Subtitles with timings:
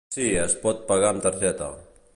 [0.15, 1.71] Sí, es pot pagar amb targeta.